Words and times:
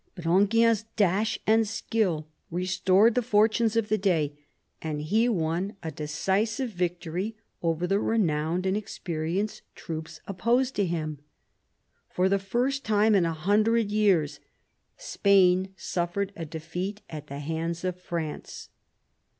But 0.15 0.25
Enghien's 0.25 0.85
dash 0.95 1.37
and 1.45 1.67
skill 1.67 2.25
restored 2.49 3.13
the 3.13 3.21
fortunes 3.21 3.75
of 3.75 3.89
the 3.89 3.99
day, 3.99 4.35
and 4.81 4.99
he 4.99 5.29
won 5.29 5.75
a 5.83 5.91
decisive 5.91 6.71
victory 6.71 7.35
over 7.61 7.85
the 7.85 7.99
renowned 7.99 8.65
and 8.65 8.75
experienced 8.75 9.61
troops 9.75 10.19
opposed 10.25 10.75
to 10.77 10.87
him. 10.87 11.19
For 12.09 12.29
the 12.29 12.39
first 12.39 12.83
time 12.83 13.13
in 13.13 13.27
a 13.27 13.33
hundred 13.33 13.91
years, 13.91 14.39
Spain 14.97 15.71
suffered 15.77 16.33
a 16.35 16.45
defeat 16.45 17.03
at 17.07 17.27
the 17.27 17.37
hands 17.37 17.83
of 17.83 18.01
France. 18.01 18.69